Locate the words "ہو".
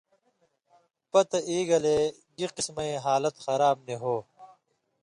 4.01-4.15